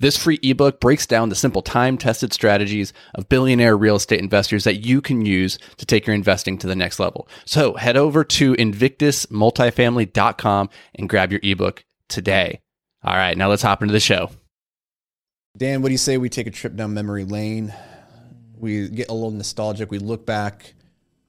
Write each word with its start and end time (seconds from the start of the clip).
This 0.00 0.16
free 0.16 0.38
ebook 0.44 0.78
breaks 0.78 1.06
down 1.06 1.28
the 1.28 1.34
simple 1.34 1.60
time 1.60 1.98
tested 1.98 2.32
strategies 2.32 2.92
of 3.16 3.28
billionaire 3.28 3.76
real 3.76 3.96
estate 3.96 4.20
investors 4.20 4.62
that 4.62 4.86
you 4.86 5.00
can 5.00 5.26
use 5.26 5.58
to 5.76 5.84
take 5.84 6.06
your 6.06 6.14
investing 6.14 6.56
to 6.58 6.68
the 6.68 6.76
next 6.76 7.00
level. 7.00 7.26
So 7.44 7.74
head 7.74 7.96
over 7.96 8.22
to 8.22 8.54
invictusmultifamily.com 8.54 10.70
and 10.94 11.08
grab 11.08 11.32
your 11.32 11.40
ebook 11.42 11.84
today. 12.08 12.60
All 13.02 13.16
right, 13.16 13.36
now 13.36 13.48
let's 13.48 13.62
hop 13.62 13.82
into 13.82 13.90
the 13.90 13.98
show. 13.98 14.30
Dan, 15.56 15.82
what 15.82 15.88
do 15.88 15.92
you 15.92 15.98
say 15.98 16.16
we 16.16 16.28
take 16.28 16.46
a 16.46 16.52
trip 16.52 16.76
down 16.76 16.94
memory 16.94 17.24
lane? 17.24 17.74
We 18.56 18.88
get 18.88 19.08
a 19.08 19.14
little 19.14 19.32
nostalgic. 19.32 19.90
We 19.90 19.98
look 19.98 20.24
back 20.24 20.74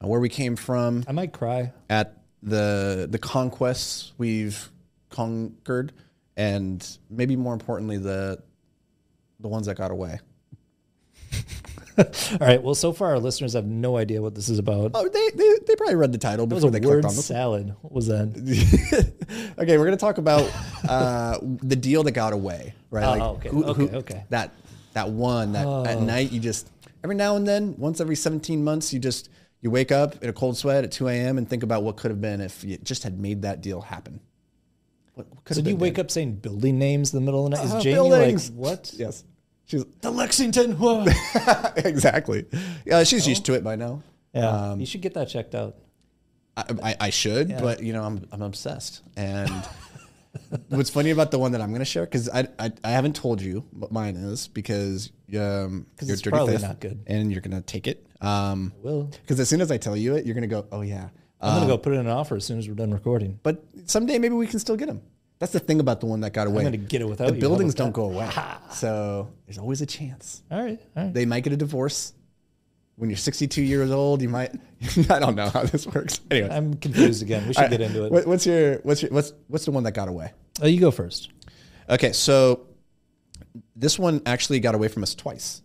on 0.00 0.08
where 0.08 0.20
we 0.20 0.28
came 0.28 0.54
from, 0.54 1.02
I 1.08 1.12
might 1.12 1.32
cry. 1.32 1.72
at 1.88 2.18
the 2.42 3.08
the 3.10 3.18
conquests 3.18 4.12
we've 4.16 4.70
conquered, 5.08 5.92
and 6.36 6.86
maybe 7.10 7.34
more 7.34 7.52
importantly, 7.52 7.98
the 7.98 8.40
the 9.40 9.48
ones 9.48 9.66
that 9.66 9.76
got 9.76 9.90
away. 9.90 10.20
All 11.98 12.06
right. 12.40 12.62
Well, 12.62 12.74
so 12.74 12.92
far 12.92 13.10
our 13.10 13.18
listeners 13.18 13.52
have 13.52 13.66
no 13.66 13.96
idea 13.96 14.22
what 14.22 14.34
this 14.34 14.48
is 14.48 14.58
about. 14.58 14.92
Oh, 14.94 15.08
they 15.08 15.30
they, 15.34 15.54
they 15.66 15.76
probably 15.76 15.96
read 15.96 16.12
the 16.12 16.18
title 16.18 16.46
That 16.46 16.54
before 16.54 16.70
they 16.70 16.80
clicked 16.80 17.04
on 17.04 17.14
this. 17.14 17.26
salad. 17.26 17.74
What 17.82 17.92
was 17.92 18.06
that? 18.06 19.12
okay, 19.58 19.76
we're 19.76 19.84
gonna 19.84 19.96
talk 19.96 20.18
about 20.18 20.50
uh, 20.88 21.38
the 21.42 21.76
deal 21.76 22.02
that 22.04 22.12
got 22.12 22.32
away, 22.32 22.74
right? 22.90 23.20
Oh, 23.20 23.32
okay, 23.34 23.50
okay, 23.50 23.96
okay. 23.96 24.24
That 24.30 24.52
that 24.94 25.10
one 25.10 25.52
that 25.52 25.66
at 25.86 26.00
night 26.00 26.32
you 26.32 26.40
just 26.40 26.70
every 27.04 27.16
now 27.16 27.36
and 27.36 27.46
then, 27.46 27.74
once 27.76 28.00
every 28.00 28.16
seventeen 28.16 28.64
months, 28.64 28.92
you 28.94 28.98
just 28.98 29.28
you 29.60 29.70
wake 29.70 29.92
up 29.92 30.22
in 30.22 30.30
a 30.30 30.32
cold 30.32 30.56
sweat 30.56 30.84
at 30.84 30.92
two 30.92 31.08
a.m. 31.08 31.36
and 31.38 31.46
think 31.48 31.62
about 31.62 31.82
what 31.82 31.96
could 31.98 32.10
have 32.10 32.20
been 32.20 32.40
if 32.40 32.64
you 32.64 32.78
just 32.78 33.02
had 33.02 33.18
made 33.20 33.42
that 33.42 33.60
deal 33.60 33.82
happen. 33.82 34.20
What, 35.14 35.28
what 35.28 35.44
could 35.44 35.54
So 35.56 35.58
have 35.58 35.64
do 35.64 35.70
you 35.70 35.76
been, 35.76 35.82
wake 35.82 35.98
up 35.98 36.10
saying 36.10 36.36
building 36.36 36.78
names 36.78 37.12
in 37.12 37.18
the 37.20 37.24
middle 37.26 37.44
of 37.44 37.50
the 37.50 37.56
night? 37.58 37.66
Is 37.66 37.72
Uh, 37.74 37.80
Jamie 37.80 37.94
buildings. 37.96 38.48
like 38.50 38.58
what? 38.58 38.92
Yes, 38.96 39.24
she's 39.70 39.84
The 40.00 40.10
Lexington. 40.10 40.76
Exactly. 41.76 42.46
Yeah, 42.84 43.04
she's 43.04 43.26
used 43.26 43.44
to 43.46 43.54
it 43.54 43.62
by 43.64 43.76
now. 43.76 44.02
yeah. 44.32 44.74
you 44.74 44.86
should 44.86 45.00
get 45.00 45.14
that 45.14 45.28
checked 45.28 45.54
out. 45.54 45.76
I, 46.56 46.64
I, 46.82 46.96
I 47.00 47.10
should, 47.10 47.48
but 47.60 47.82
you 47.82 47.92
know, 47.92 48.02
I'm 48.02 48.26
I'm 48.32 48.42
obsessed. 48.42 49.02
And 49.16 49.50
what's 50.68 50.90
funny 50.90 51.10
about 51.10 51.30
the 51.30 51.38
one 51.38 51.52
that 51.52 51.60
I'm 51.60 51.70
going 51.70 51.78
to 51.80 51.84
share 51.84 52.04
because 52.04 52.28
I, 52.28 52.48
I 52.58 52.72
I 52.84 52.90
haven't 52.90 53.14
told 53.16 53.40
you 53.40 53.64
what 53.70 53.92
mine 53.92 54.16
is 54.16 54.48
because 54.48 55.10
um 55.36 55.86
you're 56.02 56.12
it's 56.12 56.22
probably 56.22 56.58
not 56.58 56.80
good. 56.80 57.02
and 57.06 57.30
you're 57.32 57.40
going 57.40 57.56
to 57.56 57.62
take 57.62 57.86
it. 57.86 58.04
Um, 58.20 58.72
Will. 58.82 59.04
because 59.04 59.40
as 59.40 59.48
soon 59.48 59.60
as 59.60 59.70
I 59.70 59.78
tell 59.78 59.96
you 59.96 60.16
it, 60.16 60.26
you're 60.26 60.34
going 60.34 60.42
to 60.42 60.54
go, 60.54 60.66
oh 60.72 60.82
yeah. 60.82 61.08
I'm 61.42 61.54
gonna 61.54 61.66
go 61.68 61.78
put 61.78 61.94
in 61.94 62.00
an 62.00 62.08
offer 62.08 62.36
as 62.36 62.44
soon 62.44 62.58
as 62.58 62.68
we're 62.68 62.74
done 62.74 62.92
recording. 62.92 63.40
But 63.42 63.64
someday 63.86 64.18
maybe 64.18 64.34
we 64.34 64.46
can 64.46 64.58
still 64.58 64.76
get 64.76 64.88
them. 64.88 65.00
That's 65.40 65.52
the 65.52 65.58
thing 65.58 65.80
about 65.80 66.00
the 66.00 66.06
one 66.06 66.20
that 66.20 66.32
got 66.32 66.46
away. 66.46 66.58
I'm 66.58 66.64
gonna 66.66 66.76
get 66.76 67.00
it 67.00 67.08
without 67.08 67.28
the 67.28 67.34
you. 67.34 67.40
Buildings 67.40 67.74
don't 67.74 67.92
go 67.92 68.04
away, 68.04 68.30
so 68.72 69.28
there's 69.46 69.58
always 69.58 69.80
a 69.80 69.86
chance. 69.86 70.42
All 70.50 70.62
right. 70.62 70.78
All 70.96 71.04
right. 71.04 71.14
They 71.14 71.24
might 71.26 71.42
get 71.42 71.52
a 71.52 71.56
divorce. 71.56 72.12
When 72.96 73.08
you're 73.08 73.16
62 73.16 73.62
years 73.62 73.90
old, 73.90 74.20
you 74.20 74.28
might. 74.28 74.52
I 75.10 75.18
don't 75.18 75.34
know 75.34 75.48
how 75.48 75.64
this 75.64 75.86
works. 75.86 76.20
Anyway, 76.30 76.50
I'm 76.50 76.74
confused 76.74 77.22
again. 77.22 77.48
We 77.48 77.54
should 77.54 77.70
get 77.70 77.80
into 77.80 78.04
it. 78.04 78.12
What, 78.12 78.26
what's 78.26 78.44
your 78.46 78.76
what's 78.82 79.00
your 79.02 79.10
what's 79.10 79.32
what's 79.48 79.64
the 79.64 79.70
one 79.70 79.84
that 79.84 79.92
got 79.92 80.08
away? 80.08 80.32
Oh, 80.62 80.66
you 80.66 80.78
go 80.78 80.90
first. 80.90 81.30
Okay, 81.88 82.12
so 82.12 82.66
this 83.74 83.98
one 83.98 84.20
actually 84.26 84.60
got 84.60 84.74
away 84.74 84.88
from 84.88 85.02
us 85.02 85.14
twice. 85.14 85.62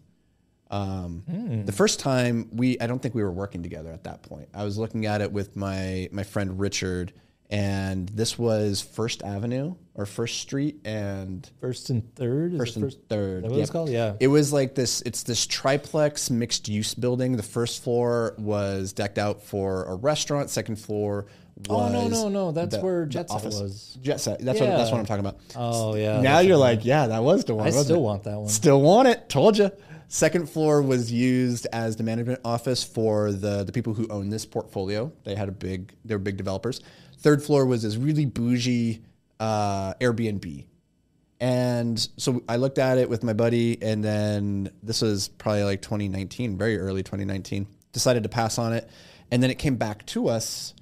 Um, 0.72 1.64
The 1.66 1.72
first 1.74 2.00
time 2.00 2.50
we, 2.52 2.80
I 2.80 2.88
don't 2.88 3.00
think 3.02 3.14
we 3.14 3.22
were 3.22 3.32
working 3.32 3.62
together 3.62 3.92
at 3.92 4.06
that 4.06 4.24
point. 4.24 4.48
I 4.54 4.64
was 4.64 4.78
looking 4.78 5.06
at 5.06 5.22
it 5.22 5.32
with 5.32 5.56
my 5.58 6.08
my 6.14 6.24
friend 6.24 6.58
Richard, 6.60 7.12
and 7.50 8.10
this 8.10 8.38
was 8.40 8.82
First 8.82 9.24
Avenue 9.24 9.76
or 9.94 10.06
First 10.06 10.40
Street 10.40 10.82
and 10.86 11.50
First 11.62 11.90
and 11.90 12.14
third. 12.16 12.58
First 12.58 12.76
and 12.76 12.86
first? 12.86 13.00
Third. 13.10 13.44
What 13.44 13.52
it's 13.54 13.60
Yep. 13.60 13.70
called? 13.70 13.90
Yeah. 13.90 14.14
It 14.20 14.28
was 14.28 14.52
like 14.52 14.76
this. 14.76 15.02
It's 15.02 15.24
this 15.24 15.46
triplex 15.46 16.30
mixed 16.30 16.68
use 16.68 16.94
building. 16.94 17.38
The 17.38 17.44
first 17.44 17.84
floor 17.84 18.36
was 18.38 18.94
decked 18.94 19.18
out 19.18 19.42
for 19.44 19.84
a 19.86 19.96
restaurant. 19.96 20.50
Second 20.50 20.78
floor 20.78 21.28
was 21.58 21.68
Oh 21.70 21.88
no 21.90 22.08
no 22.10 22.28
no! 22.30 22.52
That's 22.52 22.76
the- 22.76 22.82
where 22.82 23.06
Jet 23.06 23.30
Set 23.30 23.36
office. 23.38 23.60
was. 23.62 23.98
Jet 24.02 24.20
set. 24.20 24.40
That's 24.40 24.60
what 24.60 24.68
that's 24.70 24.92
what 24.92 25.00
I'm 25.00 25.06
talking 25.06 25.26
about. 25.26 25.40
Oh 25.56 25.96
yeah. 25.96 26.20
now 26.22 26.40
you're 26.40 26.58
like, 26.58 26.84
yeah, 26.84 27.08
that 27.08 27.24
was 27.24 27.46
the 27.46 27.56
one. 27.56 27.68
I 27.68 27.70
still 27.70 27.96
it? 27.98 28.02
want 28.02 28.24
that 28.24 28.38
one. 28.40 28.50
Still 28.50 28.82
want 28.82 29.08
it. 29.08 29.30
Told 29.30 29.58
you. 29.58 29.72
Second 30.08 30.48
floor 30.50 30.82
was 30.84 31.12
used 31.12 31.66
as 31.74 31.96
the 31.96 32.04
management 32.04 32.40
office 32.46 32.84
for 32.84 33.32
the 33.32 33.64
the 33.64 33.72
people 33.72 33.94
who 33.94 34.08
own 34.10 34.30
this 34.30 34.46
portfolio. 34.46 35.12
They 35.24 35.34
had 35.36 35.48
a 35.48 35.52
big. 35.52 35.94
They 36.04 36.14
were 36.14 36.20
big 36.20 36.38
developers. 36.38 36.82
Third 37.26 37.42
floor 37.42 37.66
was 37.66 37.82
this 37.82 37.96
really 37.96 38.28
bougie 38.28 39.02
uh, 39.40 39.96
Airbnb. 39.96 40.68
And 41.40 42.08
so 42.18 42.44
I 42.48 42.58
looked 42.58 42.78
at 42.78 43.00
it 43.00 43.10
with 43.10 43.24
my 43.24 43.34
buddy, 43.34 43.82
and 43.82 44.04
then 44.04 44.70
this 44.84 45.02
was 45.02 45.30
probably 45.30 45.64
like 45.64 45.82
2019, 45.82 46.56
very 46.56 46.78
early 46.78 47.02
2019. 47.02 47.66
Decided 47.92 48.22
to 48.22 48.30
pass 48.30 48.60
on 48.60 48.74
it, 48.74 48.88
and 49.32 49.42
then 49.42 49.50
it 49.50 49.56
came 49.56 49.76
back 49.76 50.06
to 50.06 50.28
us 50.28 50.76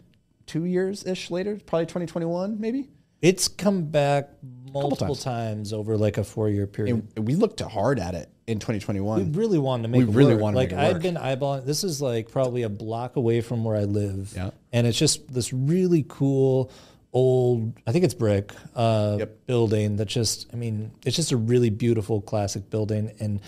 two 0.45 0.65
years 0.65 1.05
ish 1.05 1.31
later, 1.31 1.57
probably 1.65 1.85
2021, 1.85 2.59
maybe. 2.59 2.89
It's 3.21 3.47
come 3.47 3.85
back 3.85 4.31
multiple 4.69 5.15
times. 5.15 5.23
times. 5.23 5.71
over 5.71 5.95
like 5.95 6.17
a 6.17 6.25
four 6.25 6.49
year 6.49 6.67
period. 6.67 7.07
And 7.15 7.25
we 7.25 7.35
looked 7.35 7.61
hard 7.61 7.99
at 7.99 8.15
it 8.15 8.29
in 8.47 8.59
2021. 8.59 9.31
we 9.33 9.39
really 9.39 9.57
wanted 9.59 9.83
to 9.83 9.89
make 9.89 9.99
We 9.99 10.05
it 10.05 10.15
really 10.15 10.33
work. 10.33 10.41
wanted 10.41 10.53
to 10.55 10.59
like 10.59 10.71
make 10.71 10.79
it 10.79 10.83
I've 10.83 10.93
work. 10.95 11.03
been 11.03 11.15
eyeballing 11.15 11.65
this 11.65 11.83
is 11.83 12.01
like 12.01 12.29
probably 12.31 12.63
a 12.63 12.69
block 12.69 13.15
away 13.15 13.41
from 13.41 13.63
where 13.63 13.75
I 13.77 13.83
live. 13.85 14.33
Yeah. 14.35 14.51
And 14.73 14.85
it's 14.87 14.97
just 14.97 15.31
this 15.33 15.53
really 15.53 16.05
cool 16.07 16.71
old 17.13 17.73
I 17.85 17.91
think 17.91 18.03
it's 18.05 18.13
brick 18.15 18.51
uh 18.75 19.17
Yep. 19.19 19.45
building 19.45 19.95
that 19.97 20.07
just 20.07 20.47
I 20.51 20.55
mean, 20.57 20.91
it's 21.05 21.15
just 21.15 21.31
a 21.31 21.37
really 21.37 21.69
beautiful 21.69 22.21
classic 22.21 22.69
building 22.69 23.11
and 23.19 23.39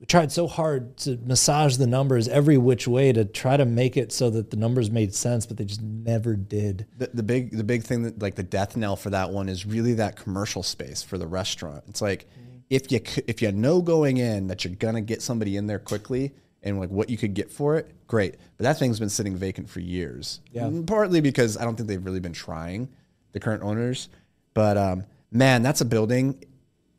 we 0.00 0.06
tried 0.06 0.30
so 0.30 0.46
hard 0.46 0.96
to 0.98 1.16
massage 1.24 1.76
the 1.76 1.86
numbers 1.86 2.28
every 2.28 2.56
which 2.56 2.86
way 2.86 3.12
to 3.12 3.24
try 3.24 3.56
to 3.56 3.64
make 3.64 3.96
it 3.96 4.12
so 4.12 4.30
that 4.30 4.50
the 4.50 4.56
numbers 4.56 4.92
made 4.92 5.12
sense, 5.12 5.44
but 5.44 5.56
they 5.56 5.64
just 5.64 5.82
never 5.82 6.36
did. 6.36 6.86
the, 6.98 7.10
the 7.14 7.22
big 7.24 7.50
the 7.56 7.64
big 7.64 7.82
thing 7.82 8.02
that 8.04 8.20
like 8.22 8.36
the 8.36 8.44
death 8.44 8.76
knell 8.76 8.94
for 8.94 9.10
that 9.10 9.30
one 9.30 9.48
is 9.48 9.66
really 9.66 9.94
that 9.94 10.14
commercial 10.14 10.62
space 10.62 11.02
for 11.02 11.18
the 11.18 11.26
restaurant. 11.26 11.82
It's 11.88 12.00
like 12.00 12.28
if 12.70 12.92
you 12.92 13.00
if 13.26 13.42
you 13.42 13.52
know 13.52 13.80
going 13.80 14.18
in 14.18 14.48
that 14.48 14.64
you're 14.64 14.74
gonna 14.74 15.00
get 15.00 15.22
somebody 15.22 15.56
in 15.56 15.66
there 15.66 15.78
quickly 15.78 16.32
and 16.62 16.78
like 16.78 16.90
what 16.90 17.08
you 17.08 17.16
could 17.16 17.34
get 17.34 17.50
for 17.50 17.76
it, 17.76 17.90
great. 18.06 18.34
But 18.56 18.64
that 18.64 18.78
thing's 18.78 18.98
been 18.98 19.08
sitting 19.08 19.36
vacant 19.36 19.68
for 19.68 19.80
years. 19.80 20.40
Yeah. 20.52 20.70
Partly 20.86 21.20
because 21.20 21.56
I 21.56 21.64
don't 21.64 21.76
think 21.76 21.88
they've 21.88 22.04
really 22.04 22.20
been 22.20 22.32
trying 22.32 22.88
the 23.32 23.40
current 23.40 23.62
owners. 23.62 24.08
But 24.54 24.76
um, 24.76 25.04
man, 25.30 25.62
that's 25.62 25.80
a 25.80 25.84
building. 25.84 26.42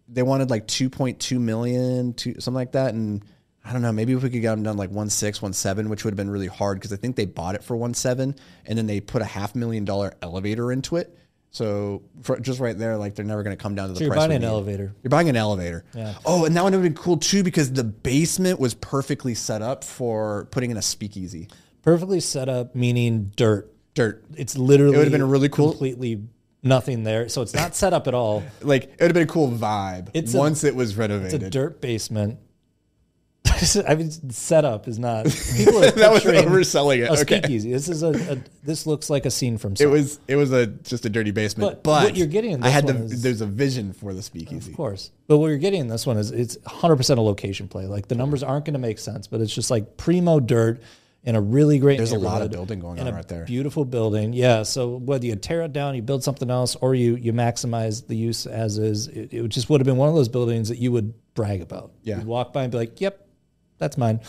They 0.07 0.23
wanted 0.23 0.49
like 0.49 0.65
2.2 0.67 1.39
million, 1.39 2.13
two, 2.13 2.35
something 2.39 2.55
like 2.55 2.71
that, 2.71 2.93
and 2.93 3.23
I 3.63 3.73
don't 3.73 3.81
know. 3.81 3.91
Maybe 3.91 4.13
if 4.13 4.23
we 4.23 4.29
could 4.29 4.41
get 4.41 4.51
them 4.51 4.63
done 4.63 4.77
like 4.77 4.89
one 4.89 5.09
six, 5.09 5.41
one 5.41 5.53
seven, 5.53 5.89
which 5.89 6.03
would 6.03 6.11
have 6.11 6.17
been 6.17 6.31
really 6.31 6.47
hard 6.47 6.77
because 6.77 6.93
I 6.93 6.95
think 6.95 7.15
they 7.15 7.25
bought 7.25 7.55
it 7.55 7.63
for 7.63 7.75
one 7.75 7.93
seven, 7.93 8.35
and 8.65 8.77
then 8.77 8.87
they 8.87 9.01
put 9.01 9.21
a 9.21 9.25
half 9.25 9.53
million 9.55 9.85
dollar 9.85 10.13
elevator 10.21 10.71
into 10.71 10.95
it. 10.95 11.15
So 11.51 12.03
for, 12.21 12.39
just 12.39 12.59
right 12.59 12.77
there, 12.77 12.95
like 12.97 13.15
they're 13.15 13.25
never 13.25 13.41
going 13.43 13.55
to 13.57 13.61
come 13.61 13.73
down 13.75 13.87
to 13.87 13.93
the 13.93 13.97
So 13.99 14.03
you're 14.05 14.13
price. 14.13 14.21
buying 14.27 14.31
an 14.33 14.41
need. 14.41 14.47
elevator. 14.47 14.93
You're 15.03 15.09
buying 15.09 15.29
an 15.29 15.35
elevator. 15.35 15.83
Yeah. 15.95 16.13
Oh, 16.25 16.45
and 16.45 16.55
that 16.55 16.61
one 16.63 16.73
would 16.73 16.83
have 16.83 16.93
been 16.93 17.01
cool 17.01 17.17
too 17.17 17.43
because 17.43 17.73
the 17.73 17.83
basement 17.83 18.59
was 18.59 18.73
perfectly 18.75 19.33
set 19.33 19.61
up 19.61 19.83
for 19.83 20.45
putting 20.51 20.69
in 20.71 20.77
a 20.77 20.81
speakeasy. 20.81 21.47
Perfectly 21.81 22.19
set 22.19 22.49
up, 22.49 22.75
meaning 22.75 23.31
dirt. 23.35 23.73
Dirt. 23.95 24.23
It's 24.35 24.55
literally 24.57 24.93
It 24.95 24.97
would've 24.99 25.11
been 25.11 25.21
a 25.21 25.25
really 25.25 25.49
cool- 25.49 25.71
completely 25.71 26.21
nothing 26.61 27.03
there. 27.03 27.27
So 27.29 27.41
it's 27.41 27.53
not 27.55 27.75
set 27.75 27.93
up 27.93 28.07
at 28.07 28.13
all. 28.13 28.43
Like 28.61 28.83
it 28.83 28.91
would 29.01 29.07
have 29.07 29.13
been 29.13 29.23
a 29.23 29.27
cool 29.27 29.49
vibe 29.49 30.09
It's 30.13 30.33
a- 30.33 30.37
once 30.37 30.63
it 30.63 30.75
was 30.75 30.95
renovated. 30.97 31.41
It's 31.41 31.47
a 31.47 31.49
dirt 31.49 31.81
basement. 31.81 32.37
I 33.87 33.95
mean, 33.95 34.11
setup 34.31 34.87
is 34.87 34.99
not. 34.99 35.25
People 35.57 35.83
are 35.83 35.91
that 35.91 36.11
was 36.11 36.23
overselling 36.23 36.99
it. 37.03 37.09
a 37.09 37.21
Okay. 37.21 37.39
speakeasy. 37.39 37.71
This 37.71 37.89
is 37.89 38.03
a, 38.03 38.09
a. 38.33 38.37
This 38.63 38.85
looks 38.85 39.09
like 39.09 39.25
a 39.25 39.31
scene 39.31 39.57
from. 39.57 39.73
It 39.79 39.85
was 39.87 40.19
it 40.27 40.35
was 40.35 40.51
a 40.51 40.67
just 40.67 41.05
a 41.05 41.09
dirty 41.09 41.31
basement, 41.31 41.69
But 41.69 41.83
but, 41.83 42.03
what 42.03 42.15
you're 42.17 42.27
getting 42.27 42.51
in 42.51 42.63
I 42.63 42.69
had 42.69 42.87
the 42.87 42.95
is- 42.95 43.21
there's 43.21 43.41
a 43.41 43.45
vision 43.47 43.93
for 43.93 44.13
the 44.13 44.21
speakeasy. 44.21 44.71
Of 44.71 44.77
course. 44.77 45.11
But 45.27 45.37
what 45.37 45.47
you're 45.47 45.57
getting 45.57 45.81
in 45.81 45.87
this 45.87 46.07
one 46.07 46.17
is 46.17 46.31
it's 46.31 46.57
100% 46.57 47.17
a 47.17 47.21
location 47.21 47.67
play. 47.67 47.85
Like 47.85 48.07
the 48.07 48.15
numbers 48.15 48.41
aren't 48.43 48.65
going 48.65 48.73
to 48.73 48.79
make 48.79 48.97
sense, 48.99 49.27
but 49.27 49.41
it's 49.41 49.53
just 49.53 49.69
like 49.69 49.95
primo 49.97 50.39
dirt 50.39 50.81
in 51.23 51.35
a 51.35 51.41
really 51.41 51.79
great 51.79 51.97
There's 51.97 52.13
a 52.13 52.17
lot 52.17 52.41
of 52.41 52.49
building 52.49 52.79
going 52.79 52.97
on 52.99 53.13
right 53.13 53.27
there. 53.27 53.43
Beautiful 53.45 53.83
building. 53.85 54.31
Yeah. 54.33 54.63
So 54.63 54.95
whether 54.95 55.25
you 55.25 55.35
tear 55.35 55.61
it 55.63 55.73
down, 55.73 55.93
you 55.95 56.01
build 56.01 56.23
something 56.23 56.49
else, 56.49 56.75
or 56.77 56.95
you 56.95 57.15
you 57.17 57.33
maximize 57.33 58.07
the 58.07 58.15
use 58.15 58.45
as 58.47 58.77
is, 58.77 59.07
it, 59.07 59.33
it 59.33 59.47
just 59.49 59.69
would 59.69 59.81
have 59.81 59.85
been 59.85 59.97
one 59.97 60.07
of 60.09 60.15
those 60.15 60.29
buildings 60.29 60.69
that 60.69 60.77
you 60.77 60.91
would 60.93 61.13
brag 61.35 61.61
about. 61.61 61.91
Yeah. 62.03 62.17
You'd 62.17 62.25
walk 62.25 62.53
by 62.53 62.63
and 62.63 62.71
be 62.71 62.77
like, 62.77 63.01
yep, 63.01 63.27
that's 63.79 63.97
mine. 63.97 64.19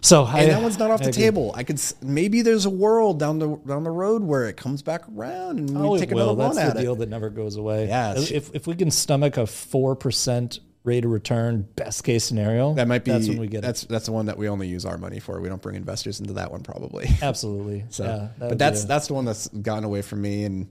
So 0.00 0.24
I, 0.24 0.40
and 0.42 0.50
that 0.50 0.62
one's 0.62 0.78
not 0.78 0.90
off 0.90 1.00
I 1.00 1.04
the 1.04 1.10
agree. 1.10 1.22
table. 1.22 1.52
I 1.56 1.62
could 1.64 1.80
maybe 2.02 2.42
there's 2.42 2.66
a 2.66 2.70
world 2.70 3.18
down 3.18 3.38
the 3.38 3.56
down 3.66 3.84
the 3.84 3.90
road 3.90 4.22
where 4.22 4.46
it 4.48 4.56
comes 4.56 4.82
back 4.82 5.02
around 5.16 5.58
and 5.58 5.70
we 5.80 5.86
Oh, 5.88 5.96
take 5.98 6.10
it 6.10 6.14
will. 6.14 6.30
another 6.34 6.54
That's 6.54 6.66
run 6.68 6.76
the 6.76 6.82
deal 6.82 6.96
that 6.96 7.08
never 7.08 7.30
goes 7.30 7.56
away. 7.56 7.88
Yeah, 7.88 8.14
If 8.18 8.54
if 8.54 8.66
we 8.66 8.74
can 8.74 8.90
stomach 8.90 9.38
a 9.38 9.46
four 9.46 9.96
percent 9.96 10.60
rate 10.84 11.06
of 11.06 11.10
return, 11.10 11.66
best 11.76 12.04
case 12.04 12.22
scenario, 12.24 12.74
That 12.74 12.86
might 12.86 13.02
be 13.04 13.12
that's 13.12 13.26
when 13.28 13.40
we 13.40 13.46
get 13.46 13.62
that's 13.62 13.84
that's 13.84 14.04
the 14.04 14.12
one 14.12 14.26
that 14.26 14.36
we 14.36 14.46
only 14.50 14.68
use 14.68 14.84
our 14.84 14.98
money 14.98 15.20
for. 15.20 15.40
We 15.40 15.48
don't 15.48 15.62
bring 15.62 15.76
investors 15.76 16.20
into 16.20 16.34
that 16.34 16.50
one 16.52 16.60
probably. 16.62 17.08
Absolutely. 17.22 17.86
So, 17.88 18.04
yeah, 18.04 18.28
but 18.38 18.58
that's 18.58 18.84
a- 18.84 18.86
that's 18.86 19.06
the 19.06 19.14
one 19.14 19.24
that's 19.24 19.48
gotten 19.48 19.84
away 19.84 20.02
from 20.02 20.20
me, 20.20 20.44
and 20.44 20.68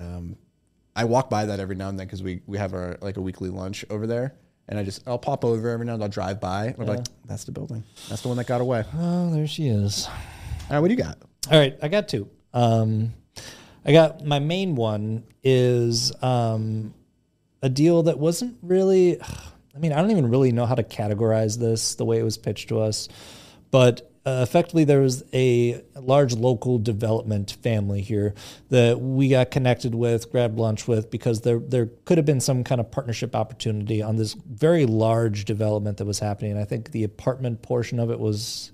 um, 0.00 0.36
I 0.94 1.06
walk 1.06 1.28
by 1.28 1.46
that 1.46 1.58
every 1.58 1.74
now 1.74 1.88
and 1.88 1.98
then 1.98 2.06
because 2.06 2.22
we 2.22 2.42
we 2.46 2.58
have 2.58 2.72
our 2.72 2.98
like 3.00 3.16
a 3.16 3.20
weekly 3.20 3.50
lunch 3.50 3.84
over 3.90 4.06
there, 4.06 4.36
and 4.68 4.78
I 4.78 4.82
just 4.82 5.06
I'll 5.06 5.18
pop 5.18 5.44
over 5.44 5.68
every 5.68 5.86
now 5.86 5.92
and 5.94 6.00
then. 6.00 6.06
I'll 6.06 6.12
drive 6.12 6.40
by. 6.40 6.66
And 6.66 6.80
I'm 6.80 6.86
like, 6.86 7.06
that's 7.26 7.44
the 7.44 7.52
building. 7.52 7.84
That's 8.08 8.22
the 8.22 8.28
one 8.28 8.36
that 8.38 8.46
got 8.46 8.60
away. 8.60 8.84
Oh, 8.94 9.32
there 9.32 9.46
she 9.46 9.68
is. 9.68 10.06
All 10.06 10.70
right, 10.70 10.80
what 10.80 10.88
do 10.88 10.94
you 10.94 11.02
got? 11.02 11.18
All 11.50 11.58
right, 11.58 11.76
I 11.82 11.88
got 11.88 12.08
two. 12.08 12.28
Um, 12.52 13.12
I 13.84 13.92
got 13.92 14.24
my 14.24 14.38
main 14.38 14.74
one 14.76 15.24
is 15.42 16.12
um, 16.22 16.94
a 17.62 17.68
deal 17.68 18.04
that 18.04 18.18
wasn't 18.18 18.56
really. 18.62 19.20
I 19.20 19.78
mean, 19.78 19.92
I 19.92 20.00
don't 20.00 20.12
even 20.12 20.30
really 20.30 20.52
know 20.52 20.66
how 20.66 20.76
to 20.76 20.84
categorize 20.84 21.58
this 21.58 21.96
the 21.96 22.04
way 22.04 22.18
it 22.18 22.22
was 22.22 22.38
pitched 22.38 22.68
to 22.68 22.80
us, 22.80 23.08
but 23.70 24.10
uh, 24.26 24.40
effectively 24.42 24.84
there 24.84 25.00
was 25.00 25.22
a 25.34 25.82
large 25.96 26.34
local 26.34 26.78
development 26.78 27.56
family 27.62 28.00
here 28.00 28.34
that 28.70 28.98
we 28.98 29.28
got 29.28 29.50
connected 29.50 29.94
with, 29.94 30.30
grabbed 30.32 30.58
lunch 30.58 30.88
with, 30.88 31.10
because 31.10 31.42
there 31.42 31.58
there 31.58 31.90
could 32.06 32.16
have 32.16 32.24
been 32.24 32.40
some 32.40 32.64
kind 32.64 32.80
of 32.80 32.90
partnership 32.90 33.36
opportunity 33.36 34.00
on 34.02 34.16
this 34.16 34.32
very 34.32 34.86
large 34.86 35.44
development 35.44 35.98
that 35.98 36.06
was 36.06 36.20
happening. 36.20 36.56
I 36.56 36.64
think 36.64 36.90
the 36.90 37.04
apartment 37.04 37.60
portion 37.60 38.00
of 38.00 38.10
it 38.10 38.18
was 38.18 38.72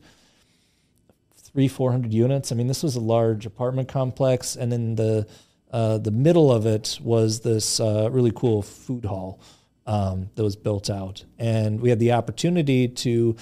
three 1.34 1.68
four 1.68 1.90
hundred 1.90 2.12
units. 2.14 2.52
I 2.52 2.54
mean, 2.54 2.68
this 2.68 2.82
was 2.82 2.94
a 2.94 3.00
large 3.00 3.44
apartment 3.44 3.88
complex, 3.88 4.54
and 4.54 4.70
then 4.70 4.94
the 4.94 5.26
uh, 5.72 5.98
the 5.98 6.12
middle 6.12 6.52
of 6.52 6.64
it 6.66 6.98
was 7.02 7.40
this 7.40 7.80
uh, 7.80 8.08
really 8.12 8.32
cool 8.32 8.62
food 8.62 9.04
hall 9.04 9.40
um, 9.86 10.30
that 10.36 10.44
was 10.44 10.54
built 10.54 10.88
out, 10.88 11.24
and 11.38 11.80
we 11.80 11.90
had 11.90 11.98
the 11.98 12.12
opportunity 12.12 12.86
to 12.86 13.34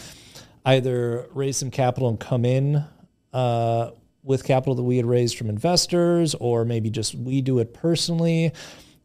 either 0.64 1.26
raise 1.32 1.56
some 1.56 1.70
capital 1.70 2.08
and 2.08 2.18
come 2.18 2.44
in 2.44 2.84
uh, 3.32 3.90
with 4.22 4.44
capital 4.44 4.74
that 4.74 4.82
we 4.82 4.96
had 4.96 5.06
raised 5.06 5.38
from 5.38 5.48
investors, 5.48 6.34
or 6.34 6.64
maybe 6.64 6.90
just 6.90 7.14
we 7.14 7.40
do 7.40 7.58
it 7.58 7.74
personally. 7.74 8.52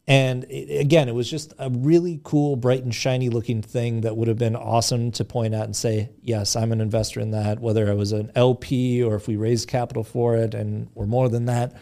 And 0.05 0.43
it, 0.49 0.81
again, 0.81 1.07
it 1.07 1.15
was 1.15 1.29
just 1.29 1.53
a 1.57 1.69
really 1.69 2.19
cool, 2.23 2.55
bright 2.55 2.83
and 2.83 2.93
shiny 2.93 3.29
looking 3.29 3.61
thing 3.61 4.01
that 4.01 4.17
would 4.17 4.27
have 4.27 4.37
been 4.37 4.55
awesome 4.55 5.11
to 5.13 5.23
point 5.23 5.55
out 5.55 5.63
and 5.63 5.75
say, 5.75 6.09
yes, 6.21 6.55
I'm 6.55 6.71
an 6.71 6.81
investor 6.81 7.19
in 7.21 7.31
that, 7.31 7.59
whether 7.59 7.89
I 7.89 7.93
was 7.93 8.11
an 8.11 8.31
LP 8.35 9.01
or 9.01 9.15
if 9.15 9.27
we 9.27 9.37
raised 9.37 9.69
capital 9.69 10.03
for 10.03 10.35
it 10.35 10.53
and 10.53 10.89
we're 10.93 11.05
more 11.05 11.29
than 11.29 11.45
that. 11.45 11.73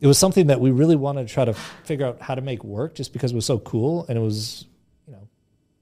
It 0.00 0.06
was 0.06 0.16
something 0.16 0.46
that 0.46 0.60
we 0.60 0.70
really 0.70 0.96
wanted 0.96 1.28
to 1.28 1.34
try 1.34 1.44
to 1.44 1.52
figure 1.52 2.06
out 2.06 2.22
how 2.22 2.34
to 2.36 2.40
make 2.40 2.64
work 2.64 2.94
just 2.94 3.12
because 3.12 3.32
it 3.32 3.34
was 3.34 3.46
so 3.46 3.58
cool. 3.58 4.06
And 4.08 4.16
it 4.16 4.22
was, 4.22 4.64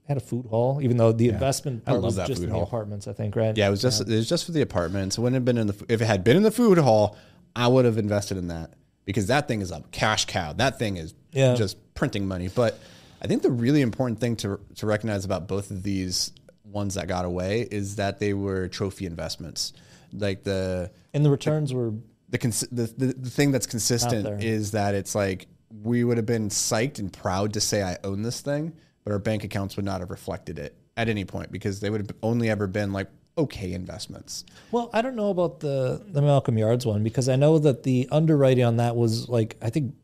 had 0.07 0.17
a 0.17 0.21
food 0.21 0.45
hall, 0.47 0.79
even 0.81 0.97
though 0.97 1.11
the 1.11 1.29
investment 1.29 1.83
part 1.85 1.97
love 2.01 2.15
was 2.17 2.27
just 2.27 2.41
in 2.41 2.49
the 2.49 2.53
hall. 2.55 2.63
apartments, 2.63 3.07
I 3.07 3.13
think, 3.13 3.35
right? 3.35 3.55
Yeah, 3.57 3.67
it 3.67 3.71
was 3.71 3.81
just 3.81 4.01
it 4.01 4.07
was 4.09 4.27
just 4.29 4.45
for 4.45 4.51
the 4.53 4.61
apartments. 4.61 5.17
It 5.17 5.21
wouldn't 5.21 5.35
have 5.35 5.45
been 5.45 5.57
in 5.57 5.67
the 5.67 5.85
if 5.89 6.01
it 6.01 6.05
had 6.05 6.23
been 6.23 6.37
in 6.37 6.43
the 6.43 6.51
food 6.51 6.77
hall, 6.77 7.17
I 7.55 7.67
would 7.67 7.85
have 7.85 7.97
invested 7.97 8.37
in 8.37 8.47
that 8.47 8.73
because 9.05 9.27
that 9.27 9.47
thing 9.47 9.61
is 9.61 9.71
a 9.71 9.83
cash 9.91 10.25
cow. 10.25 10.53
That 10.53 10.79
thing 10.79 10.97
is 10.97 11.13
Yeah. 11.33 11.55
just 11.55 11.77
printing 11.93 12.27
money. 12.27 12.47
But 12.47 12.79
I 13.21 13.27
think 13.27 13.41
the 13.41 13.51
really 13.51 13.81
important 13.81 14.19
thing 14.19 14.35
to 14.37 14.59
to 14.75 14.85
recognize 14.85 15.25
about 15.25 15.47
both 15.47 15.71
of 15.71 15.83
these 15.83 16.31
ones 16.63 16.95
that 16.95 17.07
got 17.07 17.25
away 17.25 17.67
is 17.71 17.95
that 17.95 18.19
they 18.19 18.33
were 18.33 18.67
trophy 18.67 19.05
investments. 19.05 19.73
Like 20.13 20.43
the 20.43 20.91
And 21.13 21.25
the 21.25 21.29
returns 21.29 21.73
were 21.73 21.93
the 22.29 22.37
cons- 22.37 22.67
the, 22.71 22.83
the, 22.83 23.07
the 23.13 23.29
thing 23.29 23.51
that's 23.51 23.65
consistent 23.67 24.43
is 24.43 24.71
that 24.71 24.95
it's 24.95 25.15
like 25.15 25.47
we 25.83 26.03
would 26.03 26.17
have 26.17 26.25
been 26.25 26.49
psyched 26.49 26.99
and 26.99 27.11
proud 27.11 27.53
to 27.53 27.61
say 27.61 27.83
I 27.83 27.97
own 28.03 28.21
this 28.21 28.41
thing, 28.41 28.73
but 29.07 29.13
our 29.13 29.19
bank 29.19 29.45
accounts 29.45 29.77
would 29.77 29.85
not 29.85 30.01
have 30.01 30.09
reflected 30.09 30.59
it 30.59 30.75
at 30.97 31.07
any 31.07 31.23
point 31.23 31.49
because 31.49 31.79
they 31.79 31.89
would 31.89 32.01
have 32.01 32.11
only 32.21 32.49
ever 32.49 32.67
been 32.67 32.91
like 32.91 33.07
okay 33.37 33.71
investments. 33.71 34.43
Well, 34.69 34.89
I 34.91 35.01
don't 35.01 35.15
know 35.15 35.29
about 35.29 35.61
the 35.61 36.03
the 36.09 36.21
Malcolm 36.21 36.57
Yards 36.57 36.85
one 36.85 37.05
because 37.05 37.29
I 37.29 37.37
know 37.37 37.57
that 37.59 37.83
the 37.83 38.09
underwriting 38.11 38.65
on 38.65 38.77
that 38.77 38.97
was 38.97 39.29
like 39.29 39.55
I 39.61 39.69
think 39.69 39.95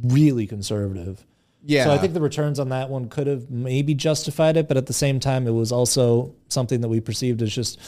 really 0.00 0.46
conservative. 0.46 1.26
Yeah. 1.64 1.86
So 1.86 1.90
I 1.90 1.98
think 1.98 2.14
the 2.14 2.20
returns 2.20 2.60
on 2.60 2.68
that 2.68 2.88
one 2.88 3.08
could 3.08 3.26
have 3.26 3.50
maybe 3.50 3.94
justified 3.94 4.56
it, 4.56 4.68
but 4.68 4.76
at 4.76 4.86
the 4.86 4.92
same 4.92 5.18
time, 5.18 5.48
it 5.48 5.50
was 5.50 5.72
also 5.72 6.32
something 6.46 6.82
that 6.82 6.88
we 6.88 7.00
perceived 7.00 7.42
as 7.42 7.52
just 7.52 7.80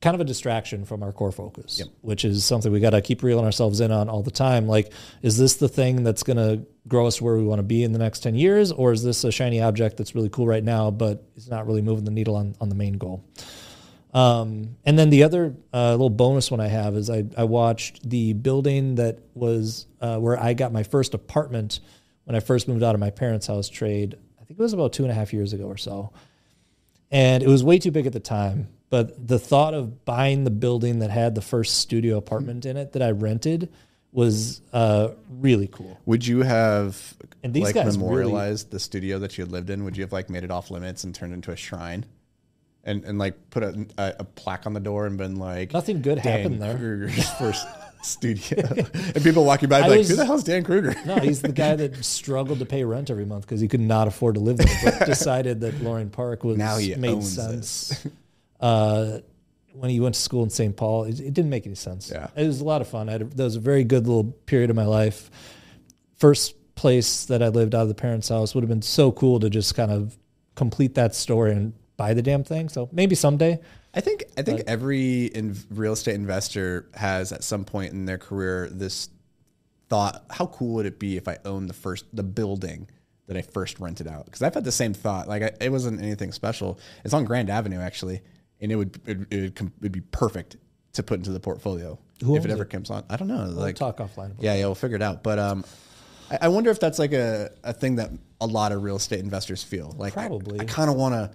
kind 0.00 0.14
of 0.14 0.22
a 0.22 0.24
distraction 0.24 0.86
from 0.86 1.02
our 1.02 1.12
core 1.12 1.32
focus, 1.32 1.82
which 2.00 2.24
is 2.24 2.46
something 2.46 2.72
we 2.72 2.80
got 2.80 2.90
to 2.90 3.02
keep 3.02 3.22
reeling 3.22 3.44
ourselves 3.44 3.80
in 3.80 3.92
on 3.92 4.08
all 4.08 4.22
the 4.22 4.30
time. 4.30 4.66
Like, 4.66 4.94
is 5.20 5.36
this 5.36 5.56
the 5.56 5.68
thing 5.68 6.02
that's 6.02 6.22
going 6.22 6.38
to 6.38 6.66
grow 6.88 7.06
us 7.06 7.20
where 7.20 7.36
we 7.36 7.44
want 7.44 7.58
to 7.58 7.64
be 7.64 7.82
in 7.82 7.92
the 7.92 7.98
next 7.98 8.20
10 8.20 8.34
years? 8.34 8.72
Or 8.72 8.92
is 8.92 9.02
this 9.02 9.24
a 9.24 9.32
shiny 9.32 9.60
object 9.60 9.96
that's 9.96 10.14
really 10.14 10.28
cool 10.28 10.46
right 10.46 10.64
now, 10.64 10.90
but 10.90 11.24
it's 11.36 11.48
not 11.48 11.66
really 11.66 11.82
moving 11.82 12.04
the 12.04 12.10
needle 12.10 12.36
on, 12.36 12.54
on 12.60 12.68
the 12.68 12.74
main 12.74 12.94
goal? 12.94 13.24
Um, 14.14 14.76
and 14.86 14.98
then 14.98 15.10
the 15.10 15.24
other 15.24 15.54
uh, 15.74 15.90
little 15.90 16.08
bonus 16.10 16.50
one 16.50 16.60
I 16.60 16.68
have 16.68 16.96
is 16.96 17.10
I, 17.10 17.24
I 17.36 17.44
watched 17.44 18.08
the 18.08 18.32
building 18.32 18.94
that 18.94 19.18
was 19.34 19.86
uh, 20.00 20.16
where 20.18 20.40
I 20.40 20.54
got 20.54 20.72
my 20.72 20.84
first 20.84 21.12
apartment 21.12 21.80
when 22.24 22.34
I 22.34 22.40
first 22.40 22.66
moved 22.66 22.82
out 22.82 22.94
of 22.94 23.00
my 23.00 23.10
parents' 23.10 23.46
house 23.46 23.68
trade. 23.68 24.16
I 24.40 24.44
think 24.44 24.58
it 24.58 24.62
was 24.62 24.72
about 24.72 24.92
two 24.92 25.02
and 25.02 25.12
a 25.12 25.14
half 25.14 25.32
years 25.34 25.52
ago 25.52 25.64
or 25.64 25.76
so. 25.76 26.12
And 27.10 27.42
it 27.42 27.48
was 27.48 27.62
way 27.62 27.78
too 27.78 27.90
big 27.90 28.06
at 28.06 28.12
the 28.12 28.20
time. 28.20 28.68
But 28.88 29.28
the 29.28 29.38
thought 29.38 29.74
of 29.74 30.04
buying 30.04 30.44
the 30.44 30.50
building 30.50 31.00
that 31.00 31.10
had 31.10 31.34
the 31.34 31.42
first 31.42 31.78
studio 31.78 32.16
apartment 32.16 32.64
in 32.64 32.76
it 32.76 32.92
that 32.92 33.02
I 33.02 33.10
rented 33.10 33.70
was 34.16 34.62
uh, 34.72 35.10
really 35.28 35.68
cool. 35.70 36.00
Would 36.06 36.26
you 36.26 36.40
have 36.40 37.14
And 37.44 37.52
these 37.52 37.64
like 37.64 37.74
guys 37.74 37.84
really- 37.84 37.98
memorialized 37.98 38.70
the 38.70 38.80
studio 38.80 39.18
that 39.18 39.36
you 39.36 39.44
had 39.44 39.52
lived 39.52 39.68
in? 39.68 39.84
Would 39.84 39.96
you 39.96 40.04
have 40.04 40.12
like 40.12 40.30
made 40.30 40.42
it 40.42 40.50
off 40.50 40.70
limits 40.70 41.04
and 41.04 41.14
turned 41.14 41.34
into 41.34 41.52
a 41.52 41.56
shrine? 41.56 42.06
And, 42.82 43.04
and 43.04 43.18
like 43.18 43.50
put 43.50 43.62
a, 43.62 43.86
a, 43.98 44.14
a 44.20 44.24
plaque 44.24 44.64
on 44.64 44.72
the 44.72 44.80
door 44.80 45.06
and 45.06 45.18
been 45.18 45.36
like 45.36 45.72
Nothing 45.72 46.00
good 46.02 46.22
Dan 46.22 46.38
happened 46.40 46.62
there. 46.62 46.76
Krueger's 46.78 47.28
first 47.38 47.66
studio. 48.02 48.62
and 48.66 49.22
people 49.22 49.44
walking 49.44 49.68
by 49.68 49.80
like, 49.80 49.98
was- 49.98 50.08
who 50.08 50.16
the 50.16 50.24
hell's 50.24 50.44
Dan 50.44 50.64
Krueger? 50.64 50.94
No, 51.04 51.16
he's 51.16 51.42
the 51.42 51.52
guy 51.52 51.76
that 51.76 52.02
struggled 52.02 52.60
to 52.60 52.64
pay 52.64 52.84
rent 52.84 53.10
every 53.10 53.26
month 53.26 53.44
because 53.44 53.60
he 53.60 53.68
could 53.68 53.80
not 53.80 54.08
afford 54.08 54.36
to 54.36 54.40
live 54.40 54.56
there, 54.56 54.78
but 54.82 55.04
decided 55.06 55.60
that 55.60 55.82
Loring 55.82 56.08
Park 56.08 56.42
was 56.42 56.56
Now 56.56 56.78
he 56.78 56.94
made 56.94 57.10
owns 57.16 57.30
sense. 57.30 58.06
Uh, 58.58 59.18
when 59.76 59.90
he 59.90 60.00
went 60.00 60.14
to 60.14 60.20
school 60.20 60.42
in 60.42 60.50
St. 60.50 60.76
Paul, 60.76 61.04
it, 61.04 61.20
it 61.20 61.34
didn't 61.34 61.50
make 61.50 61.66
any 61.66 61.74
sense. 61.74 62.10
Yeah. 62.12 62.28
it 62.34 62.46
was 62.46 62.60
a 62.60 62.64
lot 62.64 62.80
of 62.80 62.88
fun. 62.88 63.08
I 63.08 63.12
had 63.12 63.22
a, 63.22 63.24
that 63.24 63.44
was 63.44 63.56
a 63.56 63.60
very 63.60 63.84
good 63.84 64.06
little 64.06 64.24
period 64.24 64.70
of 64.70 64.76
my 64.76 64.86
life. 64.86 65.30
First 66.18 66.54
place 66.74 67.24
that 67.26 67.42
I 67.42 67.48
lived 67.48 67.74
out 67.74 67.82
of 67.82 67.88
the 67.88 67.94
parents' 67.94 68.28
house 68.28 68.54
would 68.54 68.62
have 68.62 68.68
been 68.68 68.82
so 68.82 69.12
cool 69.12 69.40
to 69.40 69.50
just 69.50 69.74
kind 69.74 69.90
of 69.90 70.16
complete 70.54 70.94
that 70.94 71.14
story 71.14 71.52
and 71.52 71.72
buy 71.96 72.14
the 72.14 72.22
damn 72.22 72.44
thing. 72.44 72.68
So 72.68 72.88
maybe 72.92 73.14
someday. 73.14 73.60
I 73.94 74.00
think 74.00 74.24
I 74.36 74.42
think 74.42 74.62
every 74.66 75.26
in 75.26 75.56
real 75.70 75.94
estate 75.94 76.14
investor 76.14 76.88
has 76.94 77.32
at 77.32 77.42
some 77.42 77.64
point 77.64 77.92
in 77.92 78.04
their 78.04 78.18
career 78.18 78.68
this 78.70 79.08
thought: 79.88 80.24
How 80.30 80.46
cool 80.46 80.74
would 80.74 80.86
it 80.86 80.98
be 80.98 81.16
if 81.16 81.28
I 81.28 81.38
owned 81.44 81.70
the 81.70 81.74
first 81.74 82.04
the 82.12 82.22
building 82.22 82.88
that 83.26 83.38
I 83.38 83.42
first 83.42 83.80
rented 83.80 84.06
out? 84.06 84.26
Because 84.26 84.42
I've 84.42 84.52
had 84.52 84.64
the 84.64 84.72
same 84.72 84.92
thought. 84.92 85.28
Like 85.28 85.42
I, 85.42 85.52
it 85.62 85.72
wasn't 85.72 86.02
anything 86.02 86.32
special. 86.32 86.78
It's 87.04 87.14
on 87.14 87.24
Grand 87.24 87.48
Avenue 87.48 87.80
actually, 87.80 88.20
and 88.60 88.72
it 88.72 88.76
would 88.76 88.98
it, 89.06 89.18
it 89.30 89.60
would 89.60 89.72
it'd 89.80 89.92
be 89.92 90.00
perfect 90.00 90.56
to 90.94 91.02
put 91.02 91.18
into 91.18 91.30
the 91.30 91.40
portfolio 91.40 91.98
Who 92.24 92.36
if 92.36 92.44
it 92.44 92.50
ever 92.50 92.62
it? 92.62 92.70
comes 92.70 92.90
on. 92.90 93.04
I 93.10 93.16
don't 93.16 93.28
know. 93.28 93.44
We'll 93.44 93.52
Like 93.54 93.76
talk 93.76 93.98
offline 93.98 94.32
about 94.32 94.42
yeah, 94.42 94.54
yeah, 94.54 94.64
we'll 94.66 94.74
figure 94.74 94.96
it 94.96 95.02
out. 95.02 95.22
But 95.22 95.38
um, 95.38 95.64
I, 96.30 96.38
I 96.42 96.48
wonder 96.48 96.70
if 96.70 96.80
that's 96.80 96.98
like 96.98 97.12
a, 97.12 97.50
a 97.64 97.72
thing 97.72 97.96
that 97.96 98.10
a 98.40 98.46
lot 98.46 98.72
of 98.72 98.82
real 98.82 98.96
estate 98.96 99.20
investors 99.20 99.62
feel. 99.62 99.94
Like 99.98 100.16
I- 100.16 100.26
Probably. 100.28 100.60
I, 100.60 100.64
kind 100.64 100.88
of 100.90 100.96
want 100.96 101.14
to. 101.14 101.30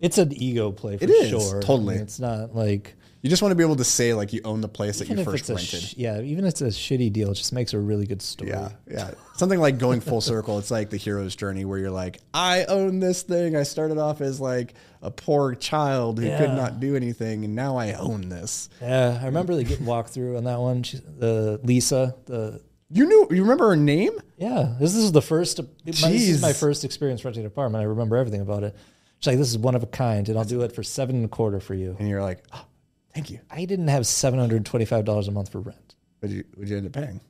It's 0.00 0.18
an 0.18 0.32
ego 0.32 0.72
play 0.72 0.96
for 0.98 1.04
It 1.04 1.10
is, 1.10 1.30
sure. 1.30 1.62
totally. 1.62 1.94
I 1.94 1.98
mean, 1.98 2.02
it's 2.04 2.18
not 2.20 2.54
like 2.54 2.96
You 3.24 3.30
just 3.30 3.40
want 3.40 3.52
to 3.52 3.56
be 3.56 3.64
able 3.64 3.76
to 3.76 3.84
say 3.84 4.12
like 4.12 4.34
you 4.34 4.42
own 4.44 4.60
the 4.60 4.68
place 4.68 4.98
that 4.98 5.08
you 5.08 5.24
first 5.24 5.48
rented. 5.48 5.80
sh- 5.80 5.94
yeah, 5.96 6.20
even 6.20 6.44
if 6.44 6.50
it's 6.50 6.60
a 6.60 6.66
shitty 6.66 7.10
deal, 7.10 7.30
it 7.30 7.36
just 7.36 7.54
makes 7.54 7.72
a 7.72 7.78
really 7.78 8.04
good 8.06 8.20
story. 8.20 8.50
Yeah, 8.50 8.72
yeah. 8.86 9.12
Something 9.36 9.60
like 9.60 9.78
going 9.78 10.02
full 10.02 10.20
circle. 10.20 10.58
It's 10.58 10.70
like 10.70 10.90
the 10.90 10.98
hero's 10.98 11.34
journey 11.34 11.64
where 11.64 11.78
you're 11.78 11.90
like, 11.90 12.20
I 12.34 12.64
own 12.66 13.00
this 13.00 13.22
thing. 13.22 13.56
I 13.56 13.62
started 13.62 13.96
off 13.96 14.20
as 14.20 14.42
like 14.42 14.74
a 15.00 15.10
poor 15.10 15.54
child 15.54 16.18
who 16.18 16.26
could 16.36 16.50
not 16.50 16.80
do 16.80 16.96
anything, 16.96 17.46
and 17.46 17.54
now 17.54 17.78
I 17.78 17.94
own 17.94 18.28
this. 18.28 18.68
Yeah, 18.82 19.18
I 19.22 19.24
remember 19.24 19.54
the 19.54 19.64
getting 19.64 19.86
walked 19.86 20.10
through 20.10 20.36
on 20.36 20.44
that 20.44 20.58
one. 20.60 20.82
She, 20.82 20.98
the 20.98 21.60
Lisa, 21.62 22.14
the 22.26 22.60
You 22.90 23.06
knew. 23.06 23.26
You 23.30 23.40
remember 23.40 23.70
her 23.70 23.76
name? 23.76 24.20
yeah, 24.36 24.74
this 24.78 24.94
is 24.94 25.12
the 25.12 25.22
first. 25.22 25.60
This 25.86 26.04
is 26.04 26.42
my 26.42 26.52
first 26.52 26.84
experience 26.84 27.24
renting 27.24 27.40
an 27.44 27.46
apartment. 27.46 27.80
I 27.80 27.86
remember 27.86 28.18
everything 28.18 28.42
about 28.42 28.64
it. 28.64 28.76
She's 29.20 29.28
like, 29.28 29.38
"This 29.38 29.48
is 29.48 29.56
one 29.56 29.74
of 29.74 29.82
a 29.82 29.86
kind, 29.86 30.28
and 30.28 30.36
I'll 30.36 30.44
do 30.44 30.60
it 30.60 30.72
for 30.72 30.82
seven 30.82 31.16
and 31.16 31.24
a 31.24 31.28
quarter 31.28 31.58
for 31.58 31.72
you." 31.72 31.96
And 31.98 32.06
you're 32.06 32.20
like, 32.20 32.44
oh, 32.52 32.66
thank 33.14 33.30
you. 33.30 33.40
I 33.50 33.64
didn't 33.64 33.88
have 33.88 34.06
seven 34.06 34.38
hundred 34.38 34.64
twenty-five 34.66 35.04
dollars 35.04 35.28
a 35.28 35.32
month 35.32 35.50
for 35.52 35.60
rent. 35.60 35.94
Would 36.20 36.30
you 36.30 36.44
would 36.56 36.68
you 36.68 36.76
end 36.76 36.86
up 36.86 36.92
paying? 36.92 37.20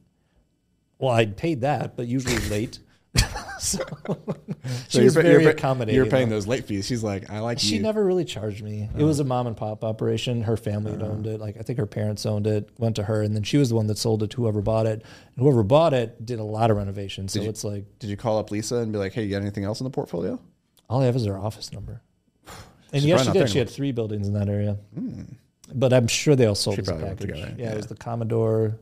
Well, 0.98 1.12
I 1.12 1.26
paid 1.26 1.60
that, 1.62 1.96
but 1.96 2.06
usually 2.06 2.38
late. 2.48 2.78
So, 3.60 3.78
So 4.88 4.98
she 4.98 5.04
was 5.04 5.14
pa- 5.14 5.22
very 5.22 5.44
pa- 5.44 5.50
accommodating. 5.50 5.94
You're 5.96 6.04
paying 6.10 6.28
those 6.28 6.46
late 6.46 6.64
fees. 6.66 6.86
She's 6.86 7.02
like, 7.02 7.30
I 7.30 7.38
like 7.38 7.58
She 7.60 7.76
you. 7.76 7.82
never 7.82 8.04
really 8.04 8.24
charged 8.26 8.62
me. 8.62 8.90
It 8.98 9.02
was 9.04 9.20
a 9.20 9.24
mom 9.24 9.46
and 9.46 9.56
pop 9.56 9.84
operation. 9.84 10.42
Her 10.42 10.56
family 10.58 10.92
Uh-huh. 10.92 11.06
owned 11.06 11.26
it. 11.26 11.40
Like 11.40 11.56
I 11.56 11.62
think 11.62 11.78
her 11.78 11.86
parents 11.86 12.26
owned 12.26 12.46
it. 12.46 12.68
Went 12.78 12.96
to 12.96 13.04
her, 13.04 13.22
and 13.22 13.34
then 13.34 13.42
she 13.42 13.56
was 13.56 13.70
the 13.70 13.76
one 13.76 13.86
that 13.86 13.96
sold 13.96 14.22
it 14.22 14.30
to 14.30 14.36
whoever 14.38 14.60
bought 14.60 14.86
it. 14.86 15.02
And 15.36 15.42
whoever 15.44 15.62
bought 15.62 15.94
it 15.94 16.26
did 16.26 16.40
a 16.40 16.44
lot 16.44 16.70
of 16.70 16.76
renovations. 16.76 17.32
So 17.32 17.40
you- 17.42 17.48
it's 17.48 17.64
like 17.64 17.84
Did 18.00 18.10
you 18.10 18.16
call 18.18 18.38
up 18.38 18.50
Lisa 18.50 18.76
and 18.76 18.92
be 18.92 18.98
like, 18.98 19.12
hey, 19.14 19.22
you 19.24 19.30
got 19.30 19.40
anything 19.40 19.64
else 19.64 19.80
in 19.80 19.84
the 19.84 19.90
portfolio? 19.90 20.38
all 20.90 21.00
I 21.00 21.06
have 21.06 21.16
is 21.16 21.24
her 21.24 21.38
office 21.38 21.72
number. 21.72 22.02
And 22.92 23.02
yes, 23.02 23.24
she 23.24 23.32
did. 23.32 23.48
She 23.48 23.58
had 23.58 23.70
three 23.70 23.92
buildings 23.92 24.26
in 24.28 24.34
that 24.34 24.48
area. 24.48 24.76
But 25.72 25.92
I'm 25.92 26.06
sure 26.08 26.36
they 26.36 26.46
all 26.46 26.54
sold 26.54 26.76
She 26.76 26.82
as 26.82 26.88
a 26.88 26.92
probably 26.92 27.06
went 27.08 27.18
package. 27.20 27.34
together, 27.36 27.54
Yeah, 27.58 27.64
yeah. 27.66 27.72
it 27.72 27.76
was 27.76 27.86
the 27.86 27.94
Commodore, 27.96 28.76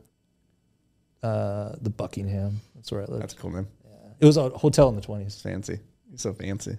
uh, 1.21 1.73
the 1.81 1.89
Buckingham. 1.89 2.59
That's 2.75 2.91
where 2.91 3.01
I 3.01 3.05
lived. 3.05 3.21
That's 3.23 3.33
a 3.33 3.37
cool 3.37 3.51
name. 3.51 3.67
it 4.19 4.25
was 4.25 4.37
a 4.37 4.49
hotel 4.49 4.89
in 4.89 4.95
the 4.95 5.01
20s. 5.01 5.41
Fancy. 5.41 5.79
You're 6.09 6.17
so 6.17 6.33
fancy. 6.33 6.77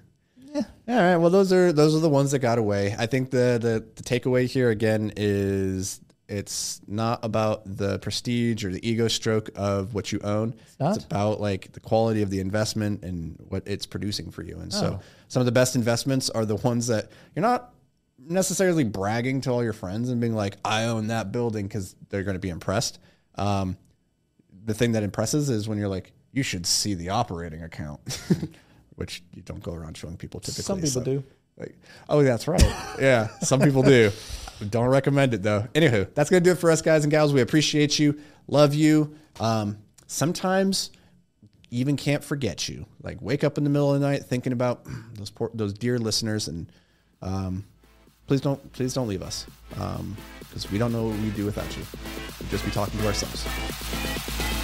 Yeah. 0.52 0.62
All 0.88 0.94
right. 0.96 1.16
Well, 1.16 1.30
those 1.30 1.52
are 1.52 1.72
those 1.72 1.96
are 1.96 1.98
the 2.00 2.08
ones 2.08 2.30
that 2.30 2.38
got 2.38 2.58
away. 2.58 2.94
I 2.96 3.06
think 3.06 3.30
the 3.30 3.58
the, 3.60 3.84
the 3.96 4.02
takeaway 4.02 4.46
here 4.46 4.70
again 4.70 5.12
is 5.16 6.00
it's 6.28 6.80
not 6.86 7.24
about 7.24 7.62
the 7.76 7.98
prestige 7.98 8.64
or 8.64 8.70
the 8.70 8.86
ego 8.88 9.08
stroke 9.08 9.50
of 9.56 9.94
what 9.94 10.12
you 10.12 10.20
own. 10.22 10.54
It's, 10.62 10.78
not? 10.78 11.04
about 11.04 11.40
like 11.40 11.72
the 11.72 11.80
quality 11.80 12.22
of 12.22 12.30
the 12.30 12.38
investment 12.40 13.02
and 13.02 13.36
what 13.48 13.64
it's 13.66 13.84
producing 13.84 14.30
for 14.30 14.42
you. 14.42 14.58
And 14.58 14.72
so 14.72 14.98
Oh. 14.98 15.02
some 15.28 15.40
of 15.40 15.46
the 15.46 15.52
best 15.52 15.74
investments 15.74 16.30
are 16.30 16.44
the 16.46 16.56
ones 16.56 16.86
that 16.86 17.10
you're 17.34 17.42
not 17.42 17.74
necessarily 18.18 18.84
bragging 18.84 19.40
to 19.42 19.50
all 19.50 19.62
your 19.62 19.72
friends 19.72 20.08
and 20.08 20.20
being 20.20 20.34
like, 20.34 20.56
I 20.64 20.84
own 20.84 21.08
that 21.08 21.32
building 21.32 21.66
because 21.66 21.94
they're 22.08 22.22
going 22.22 22.36
to 22.36 22.40
be 22.40 22.48
impressed. 22.48 22.98
Um, 23.36 23.76
the 24.64 24.74
thing 24.74 24.92
that 24.92 25.02
impresses 25.02 25.50
is 25.50 25.68
when 25.68 25.78
you're 25.78 25.88
like, 25.88 26.12
you 26.32 26.42
should 26.42 26.66
see 26.66 26.94
the 26.94 27.10
operating 27.10 27.62
account, 27.62 28.00
which 28.96 29.22
you 29.32 29.42
don't 29.42 29.62
go 29.62 29.72
around 29.72 29.96
showing 29.96 30.16
people 30.16 30.40
typically. 30.40 30.64
Some 30.64 30.78
people 30.78 30.90
so, 30.90 31.04
do. 31.04 31.24
Like, 31.56 31.76
oh, 32.08 32.22
that's 32.22 32.48
right. 32.48 32.62
yeah, 33.00 33.28
some 33.40 33.60
people 33.60 33.82
do. 33.82 34.10
Don't 34.70 34.88
recommend 34.88 35.34
it 35.34 35.42
though. 35.42 35.66
Anywho, 35.74 36.12
that's 36.14 36.30
gonna 36.30 36.40
do 36.40 36.52
it 36.52 36.58
for 36.58 36.70
us, 36.70 36.80
guys 36.80 37.04
and 37.04 37.10
gals. 37.10 37.32
We 37.32 37.40
appreciate 37.40 37.98
you, 37.98 38.18
love 38.46 38.72
you. 38.72 39.16
Um, 39.40 39.78
sometimes 40.06 40.90
even 41.70 41.96
can't 41.96 42.22
forget 42.22 42.68
you. 42.68 42.86
Like 43.02 43.20
wake 43.20 43.44
up 43.44 43.58
in 43.58 43.64
the 43.64 43.70
middle 43.70 43.92
of 43.92 44.00
the 44.00 44.06
night 44.06 44.24
thinking 44.24 44.52
about 44.52 44.86
those 45.14 45.30
poor, 45.30 45.50
those 45.54 45.72
dear 45.72 45.98
listeners, 45.98 46.48
and 46.48 46.70
um, 47.20 47.64
please 48.26 48.40
don't 48.40 48.72
please 48.72 48.94
don't 48.94 49.08
leave 49.08 49.22
us 49.22 49.46
um, 49.78 50.16
because 50.40 50.70
we 50.70 50.78
don't 50.78 50.92
know 50.92 51.06
what 51.06 51.18
we'd 51.20 51.34
do 51.34 51.44
without 51.44 51.76
you. 51.76 51.82
We'd 52.40 52.50
just 52.50 52.64
be 52.64 52.70
talking 52.70 52.98
to 53.00 53.06
ourselves. 53.06 54.63